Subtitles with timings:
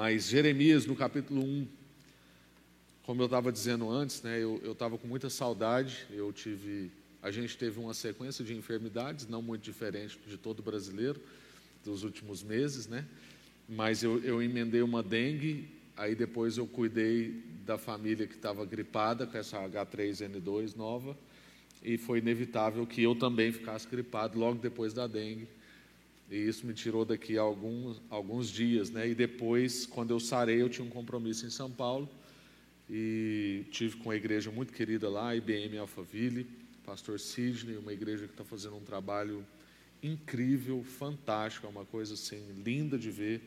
[0.00, 1.66] Mas Jeremias, no capítulo 1,
[3.02, 6.06] como eu estava dizendo antes, né, eu estava com muita saudade.
[6.12, 6.88] Eu tive,
[7.20, 11.20] a gente teve uma sequência de enfermidades, não muito diferente de todo brasileiro,
[11.84, 13.04] dos últimos meses, né?
[13.68, 19.26] Mas eu, eu emendei uma dengue, aí depois eu cuidei da família que estava gripada
[19.26, 21.18] com essa H3N2 nova,
[21.82, 25.48] e foi inevitável que eu também ficasse gripado logo depois da dengue.
[26.30, 29.08] E isso me tirou daqui alguns, alguns dias, né?
[29.08, 32.08] E depois, quando eu sarei, eu tinha um compromisso em São Paulo
[32.88, 36.46] e tive com a igreja muito querida lá, IBM Alphaville,
[36.84, 39.44] pastor Sidney, uma igreja que está fazendo um trabalho
[40.02, 43.42] incrível, fantástico, é uma coisa assim linda de ver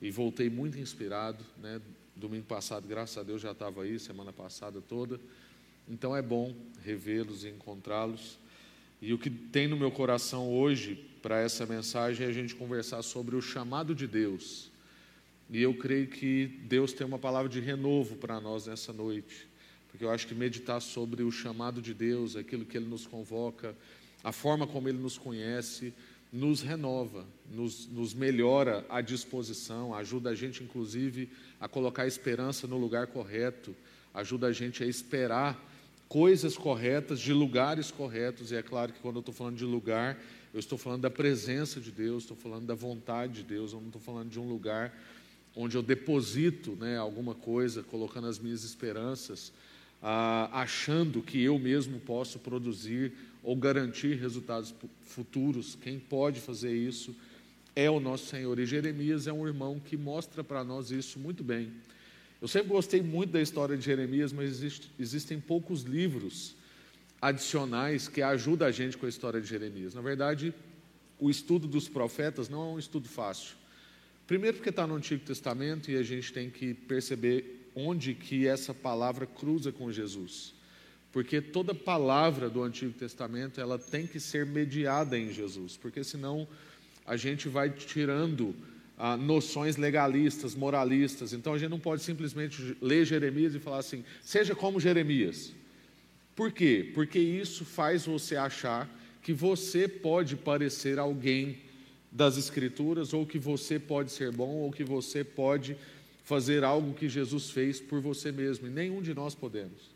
[0.00, 1.80] e voltei muito inspirado, né?
[2.16, 5.18] Domingo passado, graças a Deus, já estava aí, semana passada toda.
[5.88, 6.54] Então é bom
[6.84, 8.38] revê-los e encontrá-los.
[9.00, 13.00] E o que tem no meu coração hoje para essa mensagem é a gente conversar
[13.02, 14.70] sobre o chamado de Deus.
[15.48, 19.46] E eu creio que Deus tem uma palavra de renovo para nós nessa noite,
[19.88, 23.74] porque eu acho que meditar sobre o chamado de Deus, aquilo que Ele nos convoca,
[24.24, 25.94] a forma como Ele nos conhece,
[26.32, 32.66] nos renova, nos, nos melhora a disposição, ajuda a gente, inclusive, a colocar a esperança
[32.66, 33.76] no lugar correto,
[34.14, 35.62] ajuda a gente a esperar
[36.08, 40.18] coisas corretas, de lugares corretos, e é claro que quando eu estou falando de lugar,
[40.52, 43.86] eu estou falando da presença de Deus, estou falando da vontade de Deus, eu não
[43.86, 44.92] estou falando de um lugar
[45.56, 49.52] onde eu deposito né, alguma coisa, colocando as minhas esperanças,
[50.02, 55.76] ah, achando que eu mesmo posso produzir ou garantir resultados futuros.
[55.80, 57.14] Quem pode fazer isso
[57.74, 58.58] é o nosso Senhor.
[58.58, 61.72] E Jeremias é um irmão que mostra para nós isso muito bem.
[62.40, 66.56] Eu sempre gostei muito da história de Jeremias, mas existe, existem poucos livros
[67.22, 69.94] adicionais que ajudam a gente com a história de Jeremias.
[69.94, 70.52] Na verdade,
[71.20, 73.54] o estudo dos profetas não é um estudo fácil.
[74.26, 78.74] Primeiro porque está no Antigo Testamento e a gente tem que perceber onde que essa
[78.74, 80.52] palavra cruza com Jesus.
[81.12, 86.48] Porque toda palavra do Antigo Testamento, ela tem que ser mediada em Jesus, porque senão
[87.06, 88.54] a gente vai tirando
[88.98, 91.32] ah, noções legalistas, moralistas.
[91.32, 95.52] Então a gente não pode simplesmente ler Jeremias e falar assim, seja como Jeremias.
[96.34, 96.90] Por quê?
[96.94, 98.88] Porque isso faz você achar
[99.22, 101.58] que você pode parecer alguém
[102.10, 105.76] das Escrituras, ou que você pode ser bom, ou que você pode
[106.24, 109.90] fazer algo que Jesus fez por você mesmo, e nenhum de nós podemos.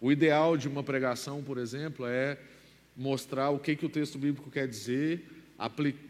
[0.00, 2.38] O ideal de uma pregação, por exemplo, é
[2.96, 5.24] mostrar o que, que o texto bíblico quer dizer,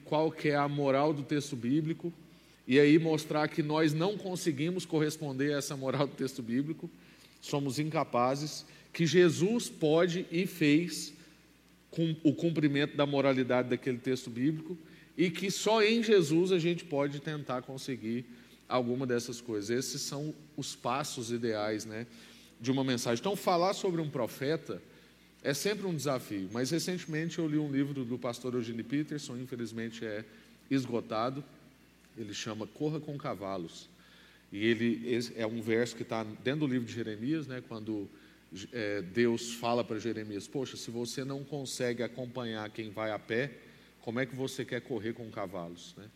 [0.05, 2.13] qual que é a moral do texto bíblico,
[2.67, 6.91] e aí mostrar que nós não conseguimos corresponder a essa moral do texto bíblico,
[7.41, 11.13] somos incapazes, que Jesus pode e fez
[11.91, 14.79] com o cumprimento da moralidade daquele texto bíblico,
[15.17, 18.25] e que só em Jesus a gente pode tentar conseguir
[18.69, 19.71] alguma dessas coisas.
[19.71, 22.07] Esses são os passos ideais né,
[22.61, 23.21] de uma mensagem.
[23.21, 24.81] Então, falar sobre um profeta
[25.43, 30.05] é sempre um desafio, mas recentemente eu li um livro do pastor Eugene Peterson, infelizmente
[30.05, 30.25] é
[30.71, 31.45] esgotado,
[32.17, 33.89] ele chama Corra com Cavalos.
[34.53, 38.09] E ele é um verso que está dentro do livro de Jeremias, né, quando
[38.73, 43.51] é, Deus fala para Jeremias: Poxa, se você não consegue acompanhar quem vai a pé,
[44.01, 46.09] como é que você quer correr com cavalos, né?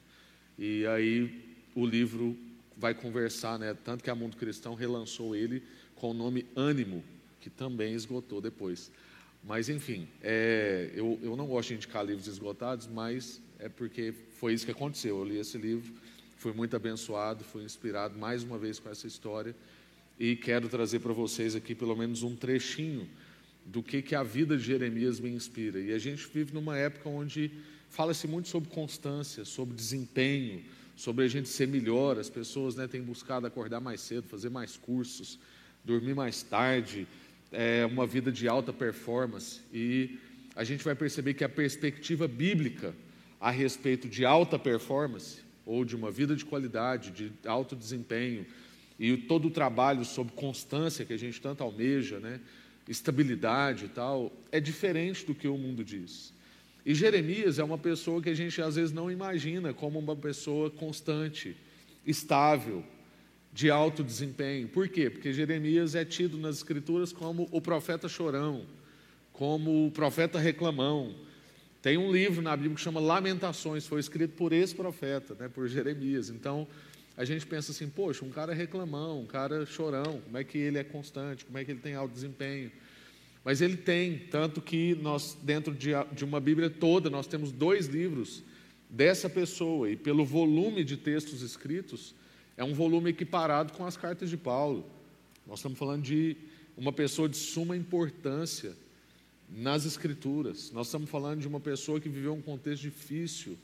[0.58, 2.36] E aí o livro
[2.76, 3.74] vai conversar, né?
[3.84, 5.62] Tanto que a Mundo Cristão relançou ele
[5.96, 7.02] com o nome Ânimo,
[7.40, 8.90] que também esgotou depois.
[9.42, 14.52] Mas enfim, é, eu, eu não gosto de indicar livros esgotados, mas é porque foi
[14.52, 15.18] isso que aconteceu.
[15.18, 15.92] Eu li esse livro,
[16.36, 19.54] fui muito abençoado, fui inspirado mais uma vez com essa história
[20.18, 23.08] e quero trazer para vocês aqui pelo menos um trechinho
[23.64, 25.80] do que, que a vida de Jeremias me inspira.
[25.80, 27.50] E a gente vive numa época onde
[27.88, 30.62] Fala-se muito sobre constância, sobre desempenho,
[30.94, 32.18] sobre a gente ser melhor.
[32.18, 35.38] As pessoas né, têm buscado acordar mais cedo, fazer mais cursos,
[35.84, 37.06] dormir mais tarde,
[37.50, 39.60] é, uma vida de alta performance.
[39.72, 40.18] E
[40.54, 42.94] a gente vai perceber que a perspectiva bíblica
[43.40, 48.44] a respeito de alta performance, ou de uma vida de qualidade, de alto desempenho,
[48.98, 52.40] e todo o trabalho sobre constância que a gente tanto almeja, né,
[52.88, 56.32] estabilidade e tal, é diferente do que o mundo diz.
[56.84, 60.70] E Jeremias é uma pessoa que a gente às vezes não imagina como uma pessoa
[60.70, 61.56] constante,
[62.06, 62.82] estável,
[63.52, 64.68] de alto desempenho.
[64.68, 65.10] Por quê?
[65.10, 68.64] Porque Jeremias é tido nas Escrituras como o profeta chorão,
[69.32, 71.14] como o profeta reclamão.
[71.82, 75.68] Tem um livro na Bíblia que chama Lamentações, foi escrito por esse profeta, né, por
[75.68, 76.28] Jeremias.
[76.28, 76.66] Então,
[77.18, 80.78] a gente pensa assim, poxa, um cara reclamão, um cara chorão, como é que ele
[80.78, 82.70] é constante, como é que ele tem alto desempenho?
[83.44, 87.88] Mas ele tem, tanto que nós, dentro de, de uma Bíblia toda, nós temos dois
[87.88, 88.44] livros
[88.88, 92.14] dessa pessoa, e pelo volume de textos escritos,
[92.58, 94.84] É um volume equiparado com as cartas de Paulo.
[95.46, 96.36] Nós estamos falando de
[96.76, 98.76] uma pessoa de suma importância
[99.48, 100.72] nas Escrituras.
[100.72, 103.56] Nós estamos falando de uma pessoa que viveu um contexto difícil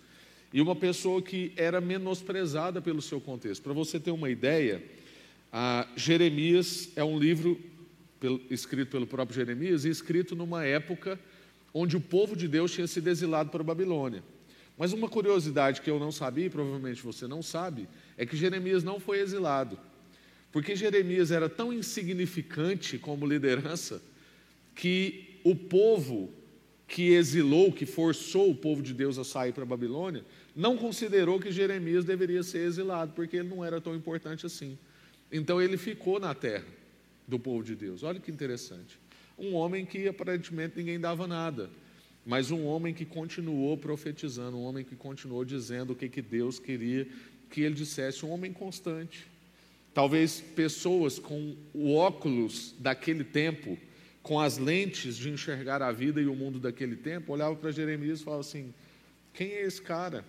[0.54, 3.60] e uma pessoa que era menosprezada pelo seu contexto.
[3.60, 4.80] Para você ter uma ideia,
[5.96, 7.60] Jeremias é um livro
[8.48, 11.18] escrito pelo próprio Jeremias e escrito numa época
[11.74, 14.22] onde o povo de Deus tinha sido exilado para a Babilônia.
[14.78, 18.84] Mas uma curiosidade que eu não sabia, e provavelmente você não sabe, é que Jeremias
[18.84, 19.76] não foi exilado.
[20.52, 24.00] Porque Jeremias era tão insignificante como liderança
[24.72, 26.32] que o povo
[26.86, 31.40] que exilou, que forçou o povo de Deus a sair para a Babilônia, não considerou
[31.40, 34.78] que Jeremias deveria ser exilado, porque ele não era tão importante assim.
[35.32, 36.66] Então ele ficou na terra
[37.26, 38.02] do povo de Deus.
[38.02, 38.98] Olha que interessante.
[39.38, 41.70] Um homem que aparentemente ninguém dava nada,
[42.24, 46.58] mas um homem que continuou profetizando, um homem que continuou dizendo o que, que Deus
[46.58, 47.08] queria
[47.50, 49.26] que ele dissesse, um homem constante.
[49.92, 53.78] Talvez pessoas com o óculos daquele tempo,
[54.24, 58.20] com as lentes de enxergar a vida e o mundo daquele tempo, olhavam para Jeremias
[58.20, 58.74] e falavam assim:
[59.34, 60.24] quem é esse cara?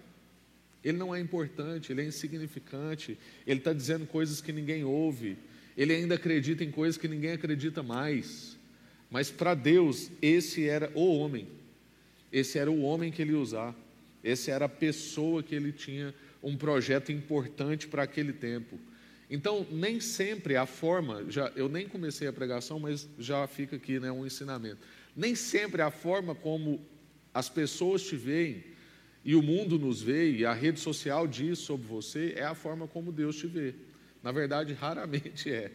[0.83, 5.37] Ele não é importante, ele é insignificante, ele está dizendo coisas que ninguém ouve,
[5.77, 8.57] ele ainda acredita em coisas que ninguém acredita mais.
[9.09, 11.47] Mas para Deus, esse era o homem,
[12.33, 13.73] esse era o homem que ele ia usar,
[14.21, 16.13] essa era a pessoa que ele tinha
[16.43, 18.77] um projeto importante para aquele tempo.
[19.35, 23.99] Então, nem sempre a forma, já, eu nem comecei a pregação, mas já fica aqui
[23.99, 24.77] né, um ensinamento.
[25.13, 26.79] Nem sempre a forma como
[27.33, 28.63] as pessoas te veem
[29.25, 32.87] e o mundo nos vê, e a rede social diz sobre você, é a forma
[32.87, 33.75] como Deus te vê.
[34.23, 35.73] Na verdade, raramente é.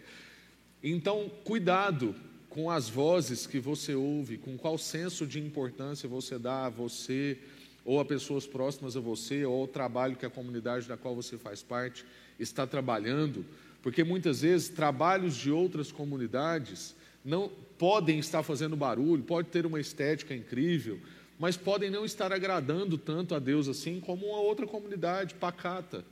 [0.82, 2.14] Então, cuidado
[2.48, 7.36] com as vozes que você ouve, com qual senso de importância você dá a você,
[7.84, 11.36] ou a pessoas próximas a você, ou ao trabalho que a comunidade da qual você
[11.36, 12.06] faz parte
[12.40, 13.44] está trabalhando,
[13.82, 19.80] porque muitas vezes trabalhos de outras comunidades não podem estar fazendo barulho, pode ter uma
[19.80, 20.98] estética incrível,
[21.38, 26.04] mas podem não estar agradando tanto a Deus assim como uma outra comunidade pacata.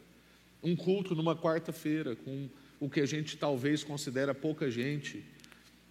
[0.62, 2.48] Um culto numa quarta-feira, com
[2.80, 5.25] o que a gente talvez considera pouca gente,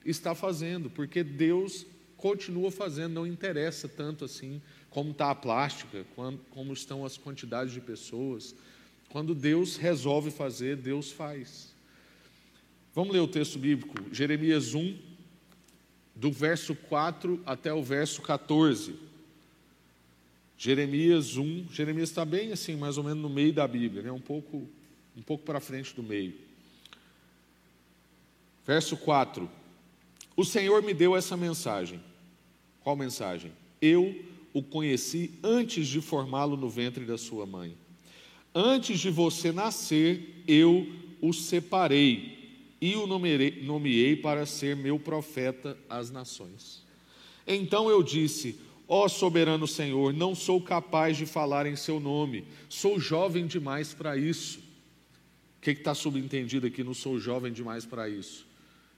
[0.05, 1.85] está fazendo, porque Deus
[2.15, 6.05] continua fazendo, não interessa tanto assim como está a plástica,
[6.49, 8.55] como estão as quantidades de pessoas.
[9.09, 11.73] Quando Deus resolve fazer, Deus faz.
[12.93, 14.97] Vamos ler o texto bíblico, Jeremias 1,
[16.15, 18.95] do verso 4 até o verso 14.
[20.57, 24.11] Jeremias 1, Jeremias está bem assim, mais ou menos no meio da Bíblia, né?
[24.11, 24.67] um pouco,
[25.15, 26.33] um pouco para frente do meio.
[28.65, 29.49] Verso 4:
[30.35, 32.01] O Senhor me deu essa mensagem.
[32.81, 33.51] Qual mensagem?
[33.81, 37.77] Eu o conheci antes de formá-lo no ventre da sua mãe.
[38.59, 45.77] Antes de você nascer, eu o separei e o nomeei, nomeei para ser meu profeta
[45.87, 46.83] às nações.
[47.45, 52.45] Então eu disse: Ó oh, soberano Senhor, não sou capaz de falar em seu nome,
[52.67, 54.57] sou jovem demais para isso.
[54.57, 56.83] O que está subentendido aqui?
[56.83, 58.43] Não sou jovem demais para isso.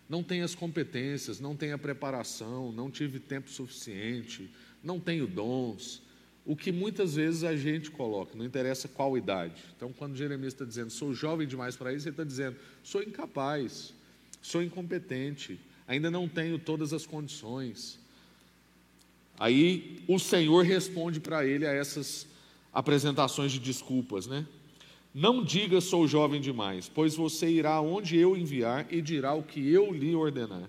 [0.07, 4.49] Não tenho as competências, não tenho a preparação, não tive tempo suficiente,
[4.81, 6.01] não tenho dons.
[6.49, 9.61] O que muitas vezes a gente coloca, não interessa qual idade.
[9.77, 13.93] Então, quando Jeremias está dizendo, sou jovem demais para isso, ele está dizendo, sou incapaz,
[14.41, 17.99] sou incompetente, ainda não tenho todas as condições.
[19.37, 22.25] Aí o Senhor responde para ele a essas
[22.73, 24.43] apresentações de desculpas, né?
[25.13, 29.71] Não diga sou jovem demais, pois você irá onde eu enviar e dirá o que
[29.71, 30.67] eu lhe ordenar.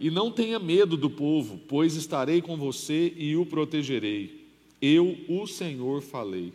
[0.00, 4.37] E não tenha medo do povo, pois estarei com você e o protegerei.
[4.80, 6.52] Eu, o Senhor, falei.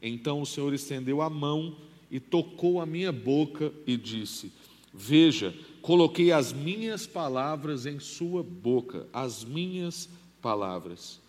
[0.00, 1.76] Então o Senhor estendeu a mão
[2.10, 4.52] e tocou a minha boca e disse:
[4.92, 10.08] Veja, coloquei as minhas palavras em sua boca, as minhas
[10.42, 11.20] palavras.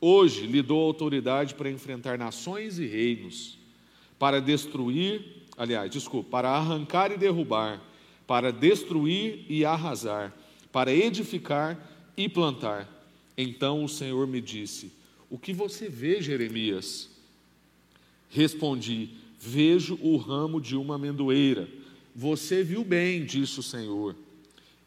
[0.00, 3.58] Hoje lhe dou autoridade para enfrentar nações e reinos,
[4.18, 7.82] para destruir, aliás, desculpa, para arrancar e derrubar,
[8.26, 10.34] para destruir e arrasar,
[10.72, 11.78] para edificar
[12.16, 12.88] e plantar.
[13.36, 14.99] Então o Senhor me disse:
[15.30, 17.08] O que você vê, Jeremias?
[18.28, 21.68] Respondi: Vejo o ramo de uma amendoeira.
[22.14, 24.16] Você viu bem, disse o Senhor.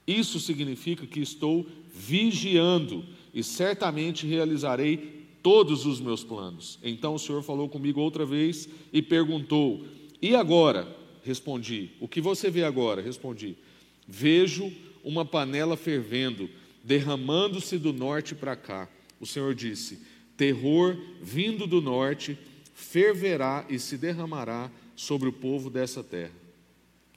[0.05, 6.77] Isso significa que estou vigiando e certamente realizarei todos os meus planos.
[6.83, 9.85] Então o Senhor falou comigo outra vez e perguntou:
[10.21, 10.87] E agora?
[11.23, 13.01] Respondi: O que você vê agora?
[13.01, 13.57] Respondi:
[14.05, 14.71] Vejo
[15.03, 16.49] uma panela fervendo,
[16.83, 18.89] derramando-se do norte para cá.
[19.19, 19.99] O Senhor disse:
[20.37, 22.37] Terror vindo do norte
[22.73, 26.33] ferverá e se derramará sobre o povo dessa terra.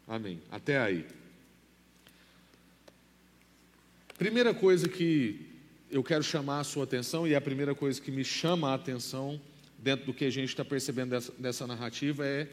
[0.06, 0.40] Amém.
[0.50, 1.04] Até aí.
[4.16, 5.46] Primeira coisa que
[5.90, 8.74] eu quero chamar a sua atenção, e é a primeira coisa que me chama a
[8.74, 9.40] atenção
[9.78, 12.48] dentro do que a gente está percebendo dessa, dessa narrativa é,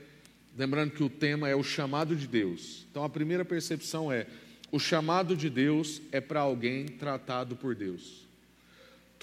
[0.58, 2.86] lembrando que o tema é o chamado de Deus.
[2.92, 4.28] Então a primeira percepção é:
[4.72, 8.28] o chamado de Deus é para alguém tratado por Deus.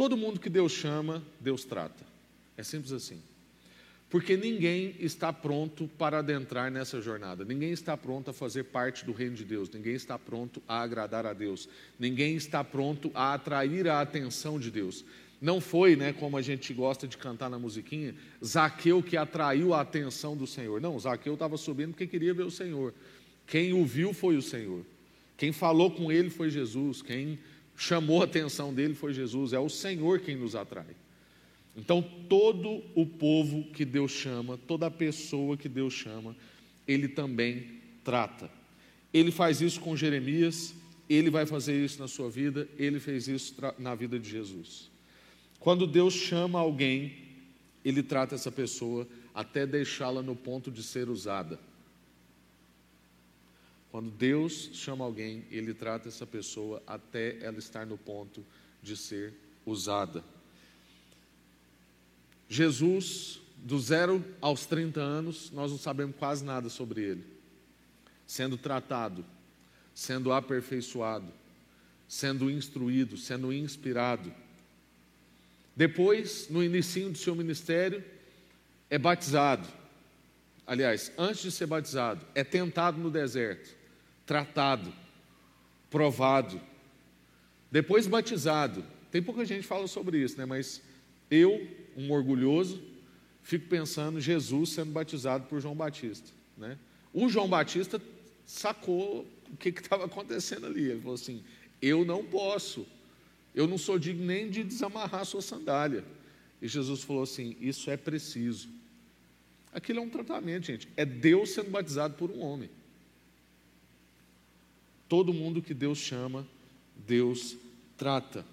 [0.01, 2.07] Todo mundo que Deus chama, Deus trata.
[2.57, 3.21] É simples assim.
[4.09, 9.13] Porque ninguém está pronto para adentrar nessa jornada, ninguém está pronto a fazer parte do
[9.13, 13.89] reino de Deus, ninguém está pronto a agradar a Deus, ninguém está pronto a atrair
[13.89, 15.05] a atenção de Deus.
[15.39, 19.83] Não foi, né, como a gente gosta de cantar na musiquinha, Zaqueu que atraiu a
[19.83, 20.81] atenção do Senhor.
[20.81, 22.95] Não, Zaqueu estava subindo porque queria ver o Senhor.
[23.47, 24.83] Quem o viu foi o Senhor.
[25.37, 27.03] Quem falou com ele foi Jesus.
[27.03, 27.39] Quem
[27.81, 29.55] chamou a atenção dele foi Jesus.
[29.55, 30.95] É o Senhor quem nos atrai.
[31.75, 36.37] Então, todo o povo que Deus chama, toda pessoa que Deus chama,
[36.87, 38.51] ele também trata.
[39.15, 40.75] Ele faz isso com Jeremias,
[41.09, 44.91] ele vai fazer isso na sua vida, ele fez isso na vida de Jesus.
[45.59, 47.15] Quando Deus chama alguém,
[47.83, 51.59] ele trata essa pessoa até deixá-la no ponto de ser usada.
[53.91, 58.45] Quando Deus chama alguém, ele trata essa pessoa até ela estar no ponto
[58.83, 59.35] de ser
[59.67, 60.25] usada.
[62.49, 67.25] Jesus, do zero aos 30 anos, nós não sabemos quase nada sobre ele.
[68.27, 69.25] Sendo tratado,
[69.95, 71.33] sendo aperfeiçoado,
[72.09, 74.33] sendo instruído, sendo inspirado.
[75.75, 78.05] Depois, no início do seu ministério,
[78.89, 79.67] é batizado.
[80.67, 83.80] Aliás, antes de ser batizado, é tentado no deserto,
[84.31, 84.93] tratado,
[85.91, 86.61] provado.
[87.69, 88.85] Depois batizado.
[89.11, 90.47] Tem pouca gente que fala sobre isso, né?
[90.47, 90.81] Mas
[91.29, 92.81] eu um orgulhoso,
[93.43, 96.31] fico pensando Jesus sendo batizado por João Batista.
[96.57, 96.79] Né?
[97.13, 98.01] O João Batista
[98.47, 100.91] sacou o que estava acontecendo ali.
[100.91, 101.43] Ele falou assim:
[101.83, 102.87] Eu não posso,
[103.53, 106.05] eu não sou digno nem de desamarrar a sua sandália.
[106.63, 108.69] E Jesus falou assim: Isso é preciso.
[109.73, 110.87] Aquilo é um tratamento, gente.
[110.97, 112.71] É Deus sendo batizado por um homem.
[115.11, 116.47] Todo mundo que Deus chama,
[116.95, 117.57] Deus
[117.97, 118.47] trata.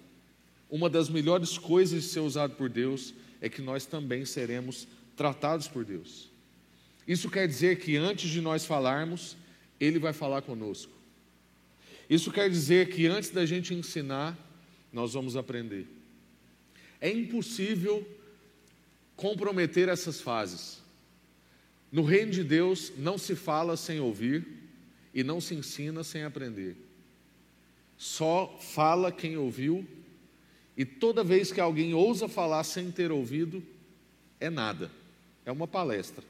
[0.68, 5.68] Uma das melhores coisas de ser usado por Deus é que nós também seremos tratados
[5.68, 6.28] por Deus.
[7.06, 9.36] Isso quer dizer que antes de nós falarmos,
[9.78, 10.90] Ele vai falar conosco.
[12.10, 14.36] Isso quer dizer que antes da gente ensinar,
[14.92, 15.86] nós vamos aprender.
[17.00, 18.04] É impossível
[19.14, 20.82] comprometer essas fases.
[21.92, 24.57] No reino de Deus não se fala sem ouvir
[25.18, 26.76] e não se ensina sem aprender.
[27.96, 29.84] Só fala quem ouviu
[30.76, 33.60] e toda vez que alguém ousa falar sem ter ouvido,
[34.38, 34.92] é nada,
[35.44, 36.22] é uma palestra.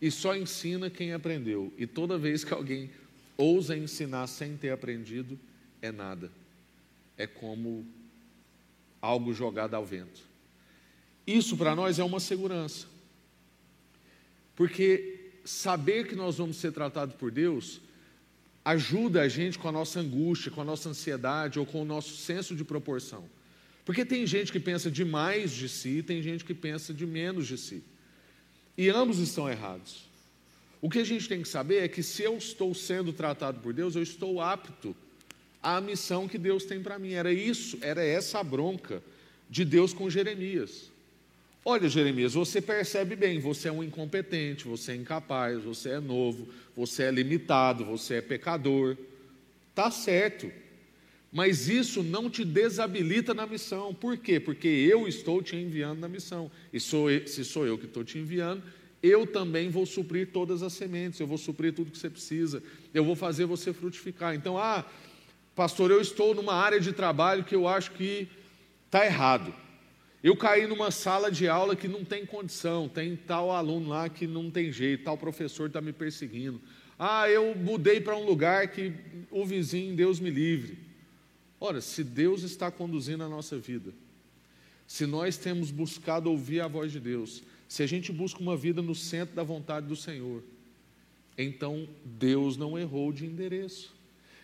[0.00, 1.70] E só ensina quem aprendeu.
[1.76, 2.90] E toda vez que alguém
[3.36, 5.38] ousa ensinar sem ter aprendido,
[5.82, 6.32] é nada.
[7.14, 7.86] É como
[9.02, 10.22] algo jogado ao vento.
[11.26, 12.86] Isso para nós é uma segurança.
[14.56, 17.80] Porque saber que nós vamos ser tratados por Deus
[18.64, 22.16] ajuda a gente com a nossa angústia, com a nossa ansiedade ou com o nosso
[22.16, 23.24] senso de proporção.
[23.84, 27.56] Porque tem gente que pensa demais de si, tem gente que pensa de menos de
[27.56, 27.82] si.
[28.76, 30.08] E ambos estão errados.
[30.80, 33.72] O que a gente tem que saber é que se eu estou sendo tratado por
[33.72, 34.94] Deus, eu estou apto
[35.62, 37.12] à missão que Deus tem para mim.
[37.12, 39.02] Era isso, era essa a bronca
[39.48, 40.89] de Deus com Jeremias.
[41.64, 46.48] Olha, Jeremias, você percebe bem, você é um incompetente, você é incapaz, você é novo,
[46.74, 48.96] você é limitado, você é pecador.
[49.74, 50.50] Tá certo.
[51.30, 53.94] Mas isso não te desabilita na missão.
[53.94, 54.40] Por quê?
[54.40, 56.50] Porque eu estou te enviando na missão.
[56.72, 58.62] E sou se sou eu que estou te enviando,
[59.02, 62.62] eu também vou suprir todas as sementes, eu vou suprir tudo que você precisa,
[62.92, 64.34] eu vou fazer você frutificar.
[64.34, 64.84] Então, ah,
[65.54, 68.28] pastor, eu estou numa área de trabalho que eu acho que
[68.86, 69.54] está errado.
[70.22, 74.26] Eu caí numa sala de aula que não tem condição, tem tal aluno lá que
[74.26, 76.60] não tem jeito, tal professor está me perseguindo.
[76.98, 78.92] Ah, eu mudei para um lugar que
[79.30, 80.78] o vizinho, Deus me livre.
[81.58, 83.94] Ora, se Deus está conduzindo a nossa vida,
[84.86, 88.82] se nós temos buscado ouvir a voz de Deus, se a gente busca uma vida
[88.82, 90.42] no centro da vontade do Senhor,
[91.38, 93.94] então Deus não errou de endereço.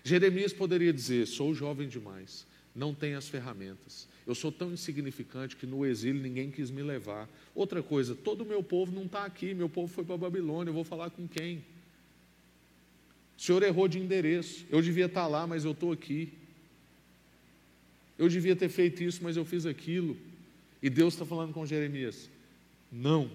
[0.03, 4.09] Jeremias poderia dizer: sou jovem demais, não tenho as ferramentas.
[4.27, 7.29] Eu sou tão insignificante que no exílio ninguém quis me levar.
[7.55, 10.71] Outra coisa, todo o meu povo não está aqui, meu povo foi para a Babilônia,
[10.71, 11.65] eu vou falar com quem?
[13.39, 14.65] O senhor errou de endereço.
[14.71, 16.33] Eu devia estar tá lá, mas eu estou aqui.
[18.19, 20.17] Eu devia ter feito isso, mas eu fiz aquilo.
[20.83, 22.31] E Deus está falando com Jeremias:
[22.91, 23.31] não,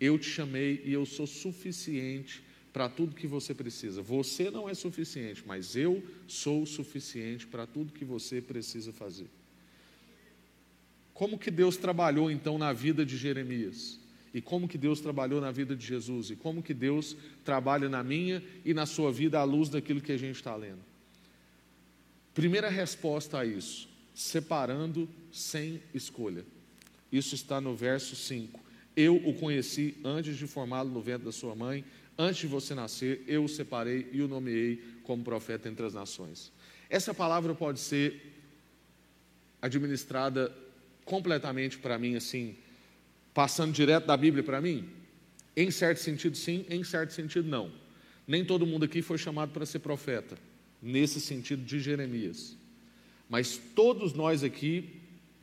[0.00, 2.42] Eu te chamei e eu sou suficiente
[2.72, 4.00] para tudo que você precisa.
[4.00, 9.26] Você não é suficiente, mas eu sou suficiente para tudo que você precisa fazer.
[11.20, 14.00] Como que Deus trabalhou então na vida de Jeremias?
[14.32, 16.30] E como que Deus trabalhou na vida de Jesus?
[16.30, 20.12] E como que Deus trabalha na minha e na sua vida à luz daquilo que
[20.12, 20.80] a gente está lendo?
[22.32, 26.42] Primeira resposta a isso: separando sem escolha.
[27.12, 28.58] Isso está no verso 5.
[28.96, 31.84] Eu o conheci antes de formá-lo no ventre da sua mãe,
[32.16, 36.50] antes de você nascer, eu o separei e o nomeei como profeta entre as nações.
[36.88, 38.22] Essa palavra pode ser
[39.60, 40.50] administrada
[41.10, 42.54] completamente para mim, assim,
[43.34, 44.88] passando direto da Bíblia para mim?
[45.56, 47.72] Em certo sentido, sim, em certo sentido, não.
[48.28, 50.38] Nem todo mundo aqui foi chamado para ser profeta,
[50.80, 52.56] nesse sentido de Jeremias.
[53.28, 55.00] Mas todos nós aqui,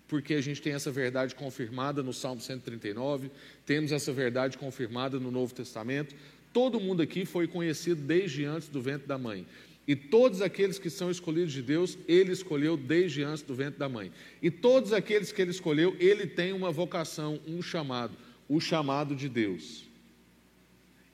[0.07, 3.29] porque a gente tem essa verdade confirmada no Salmo 139,
[3.65, 6.15] temos essa verdade confirmada no Novo Testamento,
[6.53, 9.45] todo mundo aqui foi conhecido desde antes do ventre da mãe.
[9.87, 13.87] E todos aqueles que são escolhidos de Deus, Ele escolheu desde antes do ventre da
[13.87, 14.11] mãe.
[14.41, 18.17] E todos aqueles que Ele escolheu, Ele tem uma vocação, um chamado,
[18.49, 19.85] o chamado de Deus.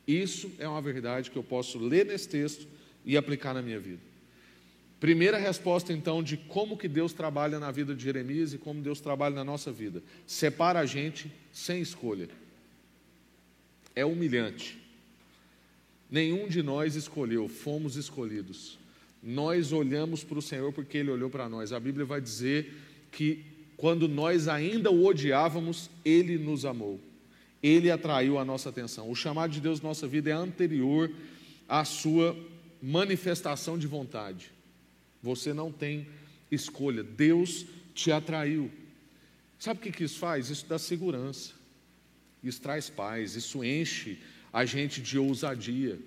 [0.08, 2.68] Isso é uma verdade que eu posso ler nesse texto
[3.06, 4.02] e aplicar na minha vida.
[5.00, 9.00] Primeira resposta, então, de como que Deus trabalha na vida de Jeremias e como Deus
[9.00, 10.02] trabalha na nossa vida.
[10.26, 12.30] Separa a gente sem escolha.
[13.96, 14.83] É humilhante.
[16.14, 18.78] Nenhum de nós escolheu, fomos escolhidos.
[19.24, 21.74] Nós olhamos para o Senhor porque Ele olhou para nós.
[21.74, 22.72] A Bíblia vai dizer
[23.12, 23.44] que
[23.76, 27.00] quando nós ainda o odiávamos, Ele nos amou.
[27.64, 29.10] Ele atraiu a nossa atenção.
[29.10, 31.10] O chamado de Deus na nossa vida é anterior
[31.68, 32.38] à sua
[32.80, 34.52] manifestação de vontade.
[35.24, 36.06] Você não tem
[36.52, 37.02] escolha.
[37.02, 37.66] Deus
[37.96, 38.70] te atraiu.
[39.58, 40.52] Sabe o que isso faz?
[40.52, 41.54] Isso dá segurança.
[42.44, 43.36] Isso traz paz.
[43.36, 44.20] Isso enche
[44.54, 46.00] a gente de ousadia.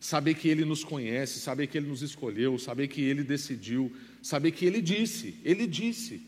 [0.00, 4.50] Saber que Ele nos conhece, saber que Ele nos escolheu, saber que Ele decidiu, saber
[4.50, 6.22] que Ele disse, Ele disse.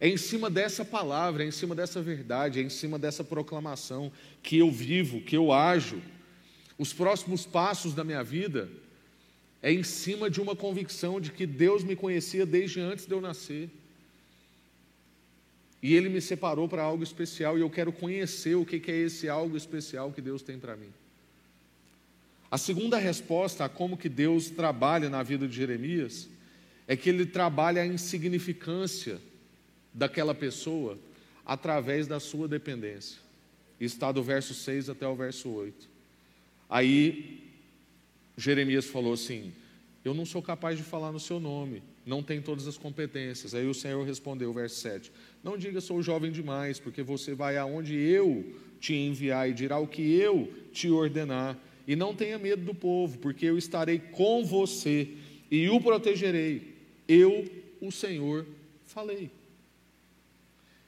[0.00, 4.10] É em cima dessa palavra, é em cima dessa verdade, é em cima dessa proclamação
[4.42, 6.02] que eu vivo, que eu ajo.
[6.76, 8.68] Os próximos passos da minha vida
[9.62, 13.20] é em cima de uma convicção de que Deus me conhecia desde antes de eu
[13.20, 13.70] nascer.
[15.82, 19.28] E Ele me separou para algo especial e eu quero conhecer o que é esse
[19.28, 20.92] algo especial que Deus tem para mim.
[22.50, 26.28] A segunda resposta a como que Deus trabalha na vida de Jeremias
[26.88, 29.20] é que ele trabalha a insignificância
[29.94, 30.98] daquela pessoa
[31.46, 33.18] através da sua dependência.
[33.80, 35.88] Está do verso 6 até o verso 8.
[36.68, 37.48] Aí
[38.36, 39.52] Jeremias falou assim:
[40.04, 43.54] Eu não sou capaz de falar no seu nome, não tem todas as competências.
[43.54, 47.94] Aí o Senhor respondeu, verso 7: Não diga sou jovem demais, porque você vai aonde
[47.94, 48.44] eu
[48.80, 51.58] te enviar e dirá o que eu te ordenar.
[51.86, 55.08] E não tenha medo do povo, porque eu estarei com você
[55.50, 56.76] e o protegerei.
[57.06, 58.46] Eu, o Senhor,
[58.86, 59.30] falei.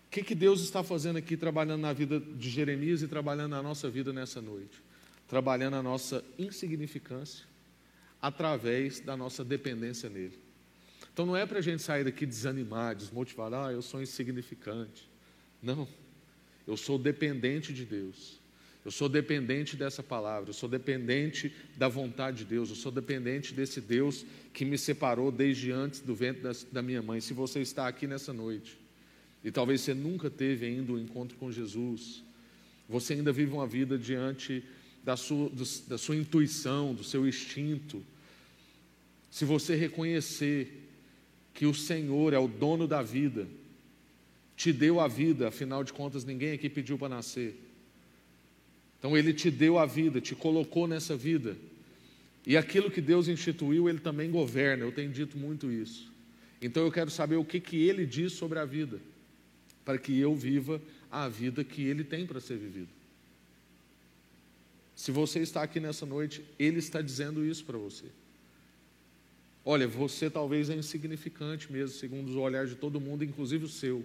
[0.07, 3.63] O que, que Deus está fazendo aqui, trabalhando na vida de Jeremias e trabalhando na
[3.63, 4.83] nossa vida nessa noite?
[5.27, 7.47] Trabalhando a nossa insignificância
[8.21, 10.39] através da nossa dependência nele.
[11.13, 15.09] Então não é para a gente sair daqui desanimar, desmotivar, ah, eu sou insignificante.
[15.63, 15.87] Não,
[16.67, 18.41] eu sou dependente de Deus.
[18.85, 23.55] Eu sou dependente dessa palavra, eu sou dependente da vontade de Deus, eu sou dependente
[23.55, 27.21] desse Deus que me separou desde antes do ventre da, da minha mãe.
[27.21, 28.77] Se você está aqui nessa noite
[29.45, 32.25] e talvez você nunca teve ainda um encontro com Jesus,
[32.89, 34.65] você ainda vive uma vida diante
[35.05, 38.05] da sua, do, da sua intuição, do seu instinto.
[39.31, 40.82] Se você reconhecer
[41.55, 43.47] que o Senhor é o dono da vida,
[44.57, 47.57] te deu a vida, afinal de contas, ninguém aqui pediu para nascer.
[48.99, 51.57] Então, Ele te deu a vida, te colocou nessa vida.
[52.47, 54.85] E aquilo que Deus instituiu, Ele também governa.
[54.85, 56.13] Eu tenho dito muito isso.
[56.61, 59.01] Então, eu quero saber o que, que Ele diz sobre a vida,
[59.85, 62.89] para que eu viva a vida que Ele tem para ser vivida.
[64.95, 68.07] Se você está aqui nessa noite, Ele está dizendo isso para você.
[69.65, 74.05] Olha, você talvez é insignificante mesmo, segundo os olhares de todo mundo, inclusive o seu.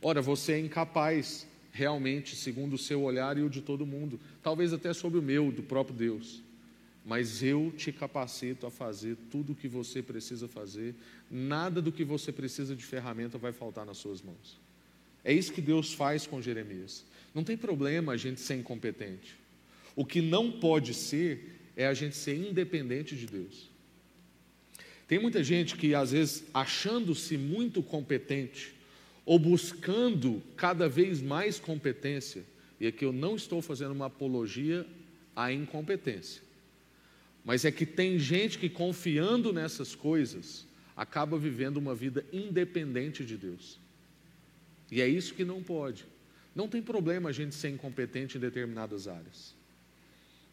[0.00, 4.72] Ora, você é incapaz, realmente, segundo o seu olhar e o de todo mundo, talvez
[4.72, 6.42] até sobre o meu, do próprio Deus.
[7.04, 10.94] Mas eu te capacito a fazer tudo o que você precisa fazer,
[11.30, 14.58] nada do que você precisa de ferramenta vai faltar nas suas mãos.
[15.24, 17.04] É isso que Deus faz com Jeremias.
[17.34, 19.36] Não tem problema a gente ser incompetente.
[19.94, 23.68] O que não pode ser é a gente ser independente de Deus.
[25.08, 28.74] Tem muita gente que, às vezes, achando-se muito competente,
[29.24, 32.44] ou buscando cada vez mais competência,
[32.78, 34.86] e aqui eu não estou fazendo uma apologia
[35.34, 36.42] à incompetência,
[37.44, 43.36] mas é que tem gente que confiando nessas coisas acaba vivendo uma vida independente de
[43.36, 43.78] Deus.
[44.90, 46.04] E é isso que não pode.
[46.54, 49.54] Não tem problema a gente ser incompetente em determinadas áreas.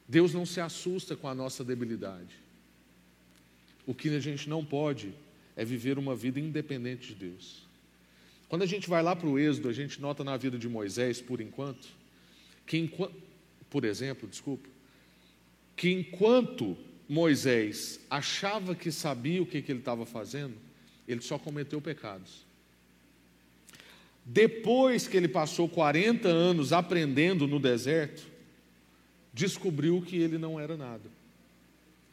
[0.07, 2.44] Deus não se assusta com a nossa debilidade.
[3.85, 5.13] O que a gente não pode
[5.55, 7.65] é viver uma vida independente de Deus.
[8.47, 11.21] Quando a gente vai lá para o Êxodo, a gente nota na vida de Moisés,
[11.21, 11.87] por enquanto,
[12.65, 13.15] que enquanto,
[13.69, 14.67] por exemplo, desculpa,
[15.75, 20.55] que enquanto Moisés achava que sabia o que, que ele estava fazendo,
[21.07, 22.45] ele só cometeu pecados.
[24.25, 28.25] Depois que ele passou 40 anos aprendendo no deserto,
[29.31, 31.09] descobriu que ele não era nada.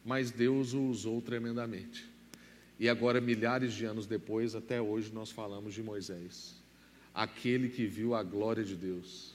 [0.05, 2.12] Mas Deus o usou tremendamente.
[2.79, 6.57] E agora, milhares de anos depois, até hoje, nós falamos de Moisés,
[7.15, 9.35] aquele que viu a glória de Deus,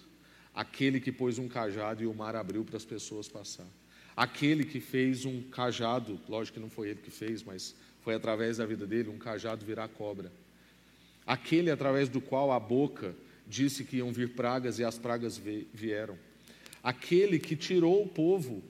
[0.53, 3.67] aquele que pôs um cajado e o mar abriu para as pessoas passar,
[4.15, 8.57] aquele que fez um cajado, lógico que não foi ele que fez, mas foi através
[8.57, 10.29] da vida dele, um cajado virar cobra.
[11.25, 13.15] Aquele através do qual a boca
[13.47, 15.39] disse que iam vir pragas e as pragas
[15.73, 16.17] vieram,
[16.83, 18.61] aquele que tirou o povo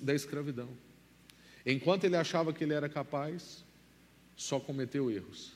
[0.00, 0.68] da escravidão.
[1.64, 3.64] Enquanto ele achava que ele era capaz,
[4.36, 5.52] só cometeu erros.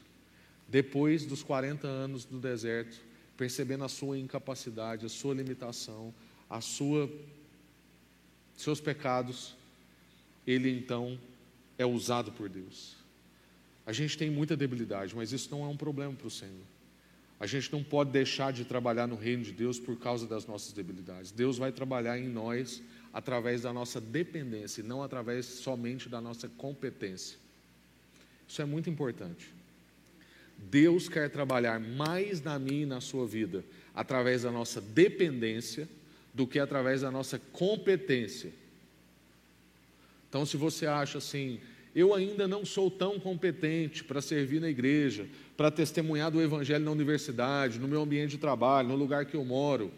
[0.68, 2.96] Depois dos 40 anos do deserto,
[3.36, 6.14] percebendo a sua incapacidade, a sua limitação,
[6.48, 7.10] a sua
[8.56, 9.54] seus pecados,
[10.46, 11.18] ele então
[11.76, 12.96] é usado por Deus.
[13.84, 16.64] A gente tem muita debilidade, mas isso não é um problema para o Senhor.
[17.38, 20.72] A gente não pode deixar de trabalhar no reino de Deus por causa das nossas
[20.72, 21.30] debilidades.
[21.30, 26.48] Deus vai trabalhar em nós através da nossa dependência, e não através somente da nossa
[26.48, 27.38] competência.
[28.48, 29.54] Isso é muito importante.
[30.56, 35.88] Deus quer trabalhar mais na minha e na sua vida através da nossa dependência
[36.32, 38.52] do que através da nossa competência.
[40.28, 41.60] Então, se você acha assim,
[41.96, 46.90] eu ainda não sou tão competente para servir na igreja, para testemunhar do Evangelho na
[46.90, 49.90] universidade, no meu ambiente de trabalho, no lugar que eu moro.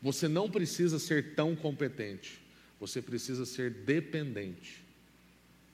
[0.00, 2.40] Você não precisa ser tão competente,
[2.78, 4.84] você precisa ser dependente.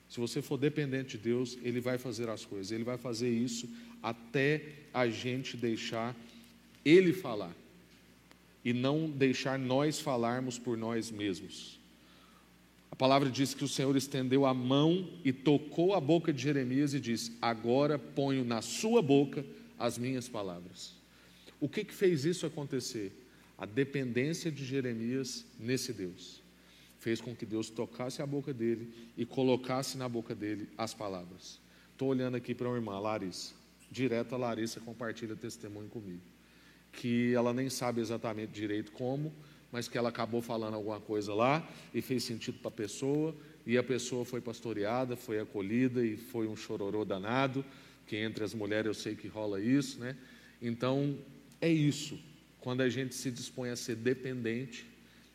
[0.09, 3.69] Se você for dependente de Deus, Ele vai fazer as coisas, Ele vai fazer isso
[4.01, 6.15] até a gente deixar
[6.83, 7.55] Ele falar
[8.65, 11.76] e não deixar nós falarmos por nós mesmos.
[12.91, 16.93] A palavra diz que o Senhor estendeu a mão e tocou a boca de Jeremias
[16.93, 19.45] e disse: Agora ponho na sua boca
[19.77, 20.95] as minhas palavras.
[21.59, 23.11] O que, que fez isso acontecer?
[23.57, 26.41] A dependência de Jeremias nesse Deus
[26.99, 31.59] fez com que Deus tocasse a boca dele e colocasse na boca dele as palavras.
[31.91, 33.53] Estou olhando aqui para uma irmã, Larissa.
[33.89, 36.21] Direto a Larissa compartilha testemunho comigo.
[36.91, 39.33] Que ela nem sabe exatamente direito como,
[39.71, 43.77] mas que ela acabou falando alguma coisa lá e fez sentido para a pessoa, e
[43.77, 47.65] a pessoa foi pastoreada, foi acolhida e foi um chororô danado,
[48.05, 50.15] que entre as mulheres eu sei que rola isso, né?
[50.61, 51.17] Então,
[51.59, 52.17] é isso.
[52.61, 54.85] Quando a gente se dispõe a ser dependente,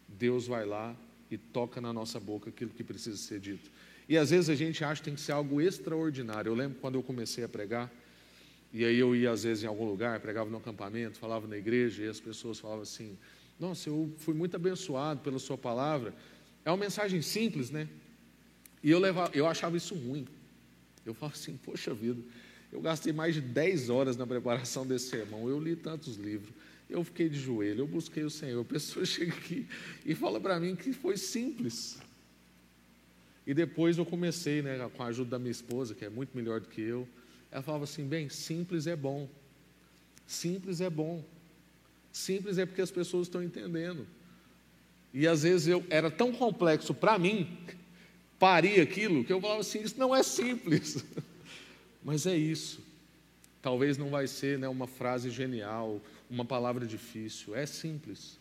[0.09, 0.97] Deus vai lá
[1.31, 3.71] e toca na nossa boca aquilo que precisa ser dito.
[4.09, 6.51] E às vezes a gente acha que tem que ser algo extraordinário.
[6.51, 7.91] Eu lembro quando eu comecei a pregar,
[8.73, 12.05] e aí eu ia às vezes em algum lugar, pregava no acampamento, falava na igreja,
[12.05, 13.17] e as pessoas falavam assim:
[13.63, 16.13] nossa, eu fui muito abençoado pela sua palavra.
[16.65, 17.89] É uma mensagem simples, né?
[18.83, 20.27] E eu, levava, eu achava isso ruim.
[21.07, 22.21] Eu falo assim, poxa vida,
[22.73, 26.53] eu gastei mais de 10 horas na preparação desse sermão, eu li tantos livros,
[26.91, 28.61] eu fiquei de joelho, eu busquei o Senhor.
[28.61, 29.67] A pessoa chega aqui
[30.05, 31.99] e fala para mim que foi simples.
[33.47, 36.61] E depois eu comecei, né, com a ajuda da minha esposa, que é muito melhor
[36.61, 37.09] do que eu.
[37.51, 39.29] Ela falava assim: bem, simples é bom.
[40.27, 41.25] Simples é bom.
[42.13, 44.07] Simples é porque as pessoas estão entendendo.
[45.15, 47.59] E às vezes eu era tão complexo para mim,
[48.39, 51.05] paria aquilo, que eu falava assim: isso não é simples.
[52.05, 52.81] Mas é isso.
[53.63, 57.55] Talvez não vai ser né, uma frase genial, uma palavra difícil.
[57.55, 58.39] É simples.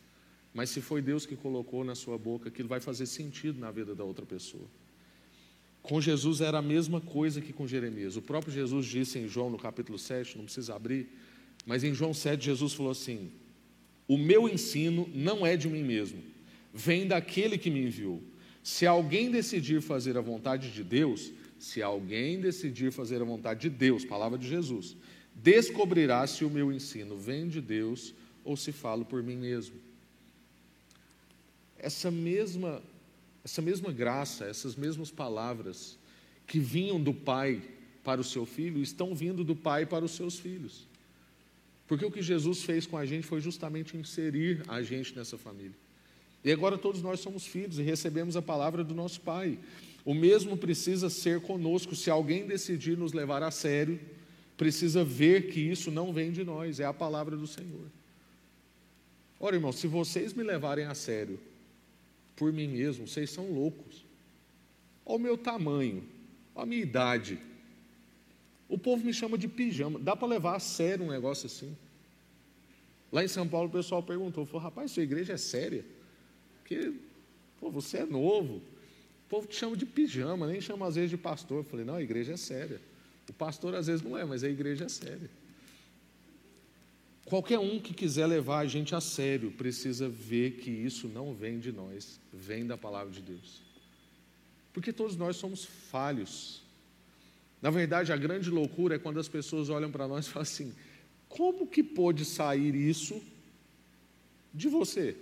[0.54, 3.96] Mas se foi Deus que colocou na sua boca, aquilo vai fazer sentido na vida
[3.96, 4.66] da outra pessoa.
[5.82, 8.18] Com Jesus era a mesma coisa que com Jeremias.
[8.18, 11.08] O próprio Jesus disse em João, no capítulo 7, não precisa abrir,
[11.66, 13.32] mas em João 7, Jesus falou assim:
[14.12, 16.22] o meu ensino não é de mim mesmo,
[16.74, 18.22] vem daquele que me enviou.
[18.62, 23.70] Se alguém decidir fazer a vontade de Deus, se alguém decidir fazer a vontade de
[23.70, 24.98] Deus, palavra de Jesus,
[25.34, 29.76] descobrirá se o meu ensino vem de Deus ou se falo por mim mesmo.
[31.80, 32.84] Essa mesma
[33.46, 35.98] essa mesma graça, essas mesmas palavras
[36.46, 37.62] que vinham do Pai
[38.04, 40.91] para o seu filho, estão vindo do Pai para os seus filhos.
[41.92, 45.76] Porque o que Jesus fez com a gente foi justamente inserir a gente nessa família.
[46.42, 49.60] E agora todos nós somos filhos e recebemos a palavra do nosso Pai.
[50.06, 51.94] O mesmo precisa ser conosco.
[51.94, 54.00] Se alguém decidir nos levar a sério,
[54.56, 57.92] precisa ver que isso não vem de nós, é a palavra do Senhor.
[59.38, 61.38] Ora, irmão, se vocês me levarem a sério
[62.38, 64.06] por mim mesmo, vocês são loucos.
[65.06, 66.06] Olha o meu tamanho,
[66.56, 67.38] olha a minha idade.
[68.72, 70.00] O povo me chama de pijama.
[70.00, 71.76] Dá para levar a sério um negócio assim?
[73.12, 75.84] Lá em São Paulo o pessoal perguntou, falou, rapaz, sua igreja é séria?
[76.60, 76.94] Porque
[77.60, 78.56] pô, você é novo.
[78.56, 81.58] O povo te chama de pijama, nem chama às vezes de pastor.
[81.58, 82.80] Eu falei, não, a igreja é séria.
[83.28, 85.30] O pastor às vezes não é, mas a igreja é séria.
[87.26, 91.60] Qualquer um que quiser levar a gente a sério precisa ver que isso não vem
[91.60, 93.62] de nós, vem da palavra de Deus.
[94.72, 96.62] Porque todos nós somos falhos.
[97.62, 100.74] Na verdade, a grande loucura é quando as pessoas olham para nós e falam assim:
[101.30, 103.22] como que pôde sair isso
[104.54, 105.16] de você?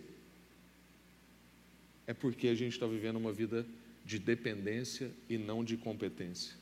[2.08, 3.66] É porque a gente está vivendo uma vida
[4.06, 6.56] de dependência e não de competência.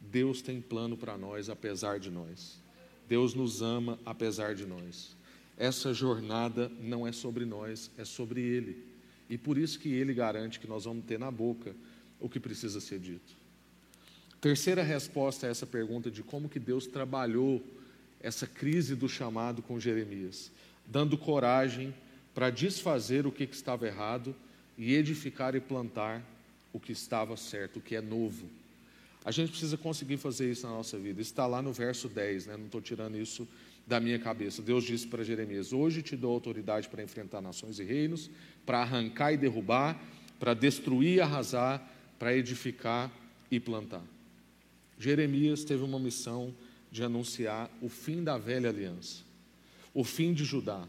[0.00, 2.58] Deus tem plano para nós, apesar de nós.
[3.08, 5.14] Deus nos ama, apesar de nós.
[5.56, 8.82] Essa jornada não é sobre nós, é sobre Ele.
[9.30, 11.74] E por isso que Ele garante que nós vamos ter na boca
[12.18, 13.45] o que precisa ser dito.
[14.46, 17.60] Terceira resposta a essa pergunta de como que Deus trabalhou
[18.20, 20.52] essa crise do chamado com Jeremias,
[20.86, 21.92] dando coragem
[22.32, 24.36] para desfazer o que, que estava errado
[24.78, 26.22] e edificar e plantar
[26.72, 28.46] o que estava certo, o que é novo.
[29.24, 31.20] A gente precisa conseguir fazer isso na nossa vida.
[31.20, 32.56] Está lá no verso 10, né?
[32.56, 33.48] não estou tirando isso
[33.84, 34.62] da minha cabeça.
[34.62, 38.30] Deus disse para Jeremias: Hoje te dou autoridade para enfrentar nações e reinos,
[38.64, 40.00] para arrancar e derrubar,
[40.38, 41.84] para destruir e arrasar,
[42.16, 43.10] para edificar
[43.50, 44.04] e plantar.
[44.98, 46.54] Jeremias teve uma missão
[46.90, 49.22] de anunciar o fim da velha aliança,
[49.92, 50.86] o fim de Judá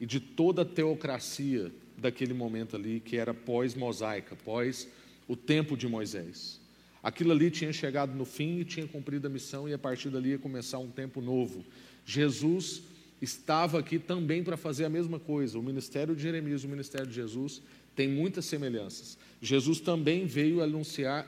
[0.00, 4.88] e de toda a teocracia daquele momento ali, que era pós-mosaica, pós
[5.28, 6.60] o tempo de Moisés.
[7.02, 10.30] Aquilo ali tinha chegado no fim e tinha cumprido a missão, e a partir dali
[10.30, 11.64] ia começar um tempo novo.
[12.04, 12.82] Jesus
[13.20, 15.58] estava aqui também para fazer a mesma coisa.
[15.58, 17.62] O ministério de Jeremias o ministério de Jesus
[17.94, 19.18] têm muitas semelhanças.
[19.40, 21.26] Jesus também veio anunciar